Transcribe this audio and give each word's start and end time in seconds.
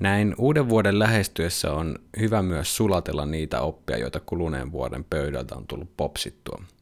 Näin 0.00 0.34
uuden 0.38 0.68
vuoden 0.68 0.98
lähestyessä 0.98 1.72
on 1.72 1.98
hyvä 2.20 2.42
myös 2.42 2.76
sulatella 2.76 3.26
niitä 3.26 3.60
oppia, 3.60 3.98
joita 3.98 4.20
kuluneen 4.20 4.72
vuoden 4.72 5.04
pöydältä 5.04 5.54
on 5.54 5.66
tullut 5.66 5.96
popsittua– 5.96 6.62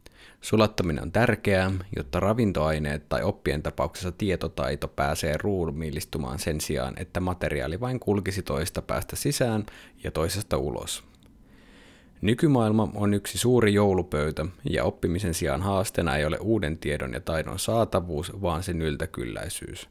Sulattaminen 0.41 1.03
on 1.03 1.13
tärkeää, 1.13 1.71
jotta 1.97 2.21
ravintoaineet 2.21 3.09
tai 3.09 3.23
oppien 3.23 3.63
tapauksessa 3.63 4.13
tietotaito 4.13 4.89
pääsee 4.89 5.35
ruumiillistumaan 5.43 6.39
sen 6.39 6.61
sijaan, 6.61 6.95
että 6.97 7.21
materiaali 7.21 7.81
vain 7.81 8.01
kulkisi 8.01 8.43
toista 8.43 8.83
päästä 8.83 9.17
sisään 9.17 9.67
ja 10.05 10.11
toisesta 10.11 10.57
ulos. 10.57 11.05
Nykymaailma 12.21 12.89
on 12.95 13.15
yksi 13.15 13.39
suuri 13.39 13.75
joulupöytä, 13.75 14.47
ja 14.71 14.85
oppimisen 14.85 15.35
sijaan 15.35 15.63
haasteena 15.63 16.17
ei 16.17 16.25
ole 16.25 16.39
uuden 16.39 16.79
tiedon 16.79 17.13
ja 17.13 17.21
taidon 17.21 17.59
saatavuus, 17.59 18.43
vaan 18.43 18.63
sen 18.63 18.83
yltäkylläisyys. 18.83 19.89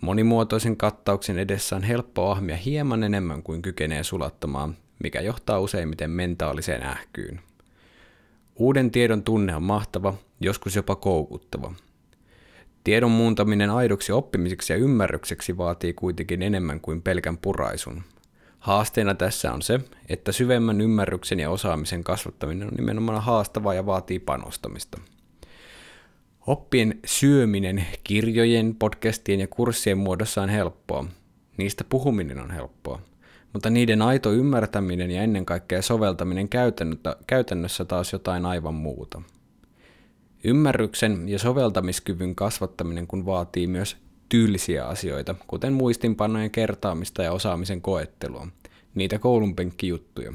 Monimuotoisen 0.00 0.76
kattauksen 0.76 1.38
edessä 1.38 1.76
on 1.76 1.82
helppo 1.82 2.30
ahmia 2.30 2.56
hieman 2.56 3.02
enemmän 3.02 3.42
kuin 3.42 3.62
kykenee 3.62 4.04
sulattamaan, 4.04 4.76
mikä 5.02 5.20
johtaa 5.20 5.60
useimmiten 5.60 6.10
mentaaliseen 6.10 6.82
ähkyyn. 6.82 7.40
Uuden 8.60 8.90
tiedon 8.90 9.22
tunne 9.22 9.56
on 9.56 9.62
mahtava, 9.62 10.14
joskus 10.40 10.76
jopa 10.76 10.96
koukuttava. 10.96 11.72
Tiedon 12.84 13.10
muuntaminen 13.10 13.70
aidoksi 13.70 14.12
oppimiseksi 14.12 14.72
ja 14.72 14.76
ymmärrykseksi 14.76 15.56
vaatii 15.56 15.92
kuitenkin 15.92 16.42
enemmän 16.42 16.80
kuin 16.80 17.02
pelkän 17.02 17.38
puraisun. 17.38 18.02
Haasteena 18.58 19.14
tässä 19.14 19.52
on 19.52 19.62
se, 19.62 19.80
että 20.08 20.32
syvemmän 20.32 20.80
ymmärryksen 20.80 21.40
ja 21.40 21.50
osaamisen 21.50 22.04
kasvattaminen 22.04 22.68
on 22.68 22.74
nimenomaan 22.74 23.22
haastavaa 23.22 23.74
ja 23.74 23.86
vaatii 23.86 24.18
panostamista. 24.18 25.00
Oppien 26.46 27.00
syöminen 27.04 27.86
kirjojen, 28.04 28.74
podcastien 28.74 29.40
ja 29.40 29.46
kurssien 29.46 29.98
muodossa 29.98 30.42
on 30.42 30.48
helppoa. 30.48 31.04
Niistä 31.56 31.84
puhuminen 31.84 32.40
on 32.40 32.50
helppoa 32.50 33.00
mutta 33.52 33.70
niiden 33.70 34.02
aito 34.02 34.32
ymmärtäminen 34.32 35.10
ja 35.10 35.22
ennen 35.22 35.46
kaikkea 35.46 35.82
soveltaminen 35.82 36.48
käytännössä 37.26 37.84
taas 37.84 38.12
jotain 38.12 38.46
aivan 38.46 38.74
muuta. 38.74 39.22
Ymmärryksen 40.44 41.28
ja 41.28 41.38
soveltamiskyvyn 41.38 42.34
kasvattaminen 42.34 43.06
kun 43.06 43.26
vaatii 43.26 43.66
myös 43.66 43.96
tyylisiä 44.28 44.86
asioita, 44.86 45.34
kuten 45.46 45.72
muistinpanojen 45.72 46.50
kertaamista 46.50 47.22
ja 47.22 47.32
osaamisen 47.32 47.82
koettelua, 47.82 48.46
niitä 48.94 49.18
koulunpenkkijuttuja. 49.18 50.32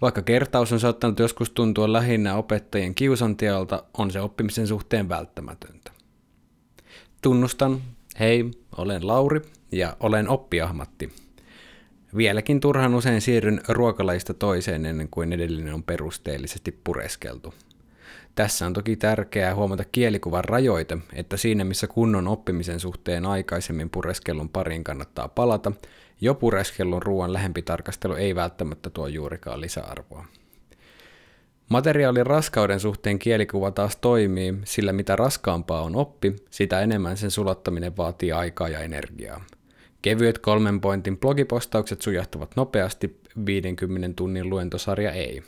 Vaikka 0.00 0.22
kertaus 0.22 0.72
on 0.72 0.80
saattanut 0.80 1.18
joskus 1.18 1.50
tuntua 1.50 1.92
lähinnä 1.92 2.36
opettajien 2.36 2.94
kiusantialta, 2.94 3.84
on 3.98 4.10
se 4.10 4.20
oppimisen 4.20 4.66
suhteen 4.66 5.08
välttämätöntä. 5.08 5.90
Tunnustan, 7.22 7.82
hei, 8.20 8.50
olen 8.76 9.06
Lauri 9.06 9.40
ja 9.72 9.96
olen 10.00 10.28
oppiahmatti– 10.28 11.12
Vieläkin 12.16 12.60
turhan 12.60 12.94
usein 12.94 13.20
siirryn 13.20 13.60
ruokalaista 13.68 14.34
toiseen 14.34 14.86
ennen 14.86 15.08
kuin 15.10 15.32
edellinen 15.32 15.74
on 15.74 15.82
perusteellisesti 15.82 16.80
pureskeltu. 16.84 17.54
Tässä 18.34 18.66
on 18.66 18.72
toki 18.72 18.96
tärkeää 18.96 19.54
huomata 19.54 19.84
kielikuvan 19.92 20.44
rajoite, 20.44 20.98
että 21.12 21.36
siinä 21.36 21.64
missä 21.64 21.86
kunnon 21.86 22.28
oppimisen 22.28 22.80
suhteen 22.80 23.26
aikaisemmin 23.26 23.90
pureskellun 23.90 24.48
pariin 24.48 24.84
kannattaa 24.84 25.28
palata, 25.28 25.72
jo 26.20 26.34
pureskellun 26.34 27.02
ruoan 27.02 27.32
lähempi 27.32 27.62
tarkastelu 27.62 28.14
ei 28.14 28.34
välttämättä 28.34 28.90
tuo 28.90 29.06
juurikaan 29.06 29.60
lisäarvoa. 29.60 30.24
Materiaalin 31.68 32.26
raskauden 32.26 32.80
suhteen 32.80 33.18
kielikuva 33.18 33.70
taas 33.70 33.96
toimii, 33.96 34.54
sillä 34.64 34.92
mitä 34.92 35.16
raskaampaa 35.16 35.82
on 35.82 35.96
oppi, 35.96 36.36
sitä 36.50 36.80
enemmän 36.80 37.16
sen 37.16 37.30
sulattaminen 37.30 37.96
vaatii 37.96 38.32
aikaa 38.32 38.68
ja 38.68 38.78
energiaa– 38.78 39.44
Kevyet 40.04 40.38
kolmen 40.38 40.80
pointin 40.80 41.18
blogipostaukset 41.18 42.02
sujahtuvat 42.02 42.56
nopeasti, 42.56 43.20
50 43.46 44.16
tunnin 44.16 44.50
luentosarja 44.50 45.12
ei. 45.12 45.42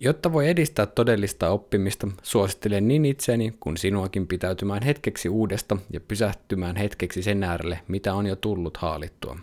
Jotta 0.00 0.32
voi 0.32 0.48
edistää 0.48 0.86
todellista 0.86 1.50
oppimista, 1.50 2.08
suosittelen 2.22 2.88
niin 2.88 3.04
itseni 3.04 3.54
kuin 3.60 3.76
sinuakin 3.76 4.26
pitäytymään 4.26 4.82
hetkeksi 4.82 5.28
uudesta 5.28 5.76
ja 5.92 6.00
pysähtymään 6.00 6.76
hetkeksi 6.76 7.22
sen 7.22 7.44
äärelle, 7.44 7.80
mitä 7.88 8.14
on 8.14 8.26
jo 8.26 8.36
tullut 8.36 8.76
haalittua. 8.76 9.38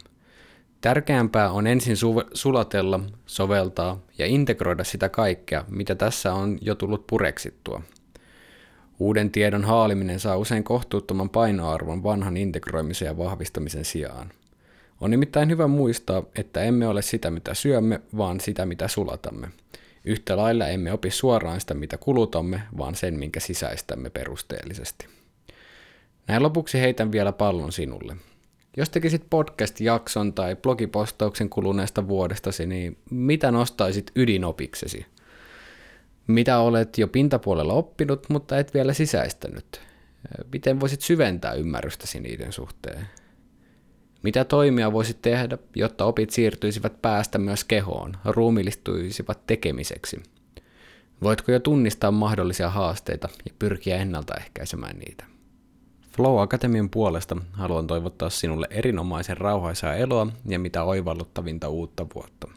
Tärkeämpää 0.82 1.52
on 1.52 1.68
ensin 1.68 1.96
su- 1.96 2.30
sulatella, 2.34 3.00
soveltaa 3.26 4.00
ja 4.18 4.26
integroida 4.26 4.84
sitä 4.84 5.10
kaikkea, 5.10 5.66
mitä 5.70 5.96
tässä 5.96 6.34
on 6.34 6.58
jo 6.62 6.76
tullut 6.76 7.08
pureksittua– 7.08 7.82
Uuden 9.00 9.32
tiedon 9.32 9.64
haaliminen 9.64 10.20
saa 10.20 10.38
usein 10.38 10.64
kohtuuttoman 10.64 11.30
painoarvon 11.30 12.04
vanhan 12.04 12.38
integroimisen 12.38 13.06
ja 13.06 13.18
vahvistamisen 13.18 13.86
sijaan. 13.86 14.32
On 15.02 15.12
nimittäin 15.12 15.50
hyvä 15.50 15.68
muistaa, 15.68 16.24
että 16.36 16.64
emme 16.64 16.88
ole 16.88 17.02
sitä 17.02 17.32
mitä 17.32 17.54
syömme, 17.54 18.02
vaan 18.18 18.40
sitä 18.40 18.66
mitä 18.66 18.88
sulatamme. 18.88 19.48
Yhtä 20.06 20.38
lailla 20.38 20.68
emme 20.68 20.92
opi 20.92 21.12
suoraan 21.12 21.60
sitä 21.60 21.74
mitä 21.74 21.98
kulutamme, 21.98 22.62
vaan 22.78 22.96
sen 22.96 23.20
minkä 23.20 23.40
sisäistämme 23.40 24.10
perusteellisesti. 24.10 25.08
Näin 26.28 26.44
lopuksi 26.44 26.80
heitän 26.80 27.12
vielä 27.12 27.32
pallon 27.32 27.72
sinulle. 27.72 28.16
Jos 28.78 28.90
tekisit 28.90 29.24
podcast-jakson 29.30 30.34
tai 30.34 30.56
blogipostauksen 30.56 31.50
kuluneesta 31.50 32.08
vuodestasi, 32.08 32.66
niin 32.66 32.98
mitä 33.12 33.52
nostaisit 33.52 34.12
ydinopiksesi– 34.16 35.06
mitä 36.28 36.60
olet 36.60 36.98
jo 36.98 37.08
pintapuolella 37.08 37.74
oppinut, 37.74 38.30
mutta 38.30 38.58
et 38.58 38.74
vielä 38.74 38.94
sisäistänyt? 38.94 39.82
Miten 40.52 40.80
voisit 40.80 41.02
syventää 41.02 41.54
ymmärrystäsi 41.54 42.20
niiden 42.20 42.52
suhteen? 42.52 43.08
Mitä 44.24 44.46
toimia 44.46 44.94
voisit 44.94 45.22
tehdä, 45.22 45.58
jotta 45.76 46.06
opit 46.06 46.30
siirtyisivät 46.30 47.02
päästä 47.02 47.38
myös 47.38 47.64
kehoon, 47.64 48.14
ruumillistuisivat 48.26 49.48
tekemiseksi? 49.48 50.24
Voitko 51.24 51.52
jo 51.52 51.60
tunnistaa 51.60 52.12
mahdollisia 52.12 52.70
haasteita 52.70 53.30
ja 53.46 53.52
pyrkiä 53.60 53.98
ennaltaehkäisemään 53.98 55.00
niitä? 55.00 55.26
Flow 56.16 56.42
Akatemian 56.42 56.90
puolesta 56.90 57.38
haluan 57.52 57.88
toivottaa 57.88 58.30
sinulle 58.30 58.68
erinomaisen 58.70 59.38
rauhaisaa 59.38 59.96
eloa 59.96 60.28
ja 60.46 60.60
mitä 60.60 60.84
oivalluttavinta 60.84 61.70
uutta 61.70 62.08
vuotta. 62.16 62.48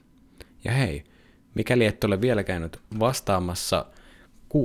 Ja 0.65 0.73
hei, 0.73 1.05
Mikäli 1.55 1.87
et 1.87 2.05
ole 2.05 2.21
vielä 2.21 2.45
käynyt 2.45 2.81
vastaamassa 2.99 3.87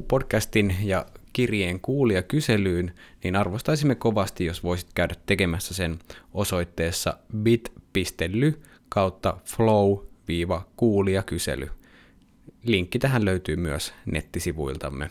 podcastin 0.07 0.75
ja 0.81 1.05
kirjeen 1.33 1.79
kuulija 1.79 2.23
kyselyyn, 2.23 2.93
niin 3.23 3.35
arvostaisimme 3.35 3.95
kovasti, 3.95 4.45
jos 4.45 4.63
voisit 4.63 4.89
käydä 4.95 5.15
tekemässä 5.25 5.73
sen 5.73 5.99
osoitteessa 6.33 7.17
bit.ly 7.37 8.61
kautta 8.89 9.37
flow-kuulijakysely. 9.45 11.69
Linkki 12.63 12.99
tähän 12.99 13.25
löytyy 13.25 13.55
myös 13.55 13.93
nettisivuiltamme. 14.05 15.09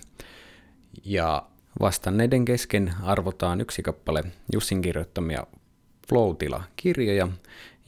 Ja 1.05 1.47
vastanneiden 1.81 2.45
kesken 2.45 2.95
arvotaan 3.03 3.61
yksi 3.61 3.83
kappale 3.83 4.25
Jussin 4.53 4.83
kirjoittamia 4.83 5.47
Flow-tila-kirjoja, 6.09 7.29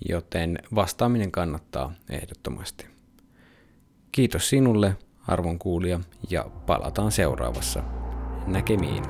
joten 0.08 0.58
vastaaminen 0.74 1.32
kannattaa 1.32 1.92
ehdottomasti. 2.10 2.95
Kiitos 4.16 4.48
sinulle, 4.48 4.96
arvon 5.26 5.58
kuulija, 5.58 6.00
ja 6.30 6.44
palataan 6.66 7.12
seuraavassa. 7.12 7.82
Näkemiin. 8.46 9.04